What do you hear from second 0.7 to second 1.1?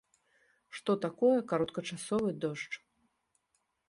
Што